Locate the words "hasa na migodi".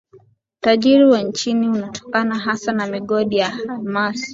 2.39-3.37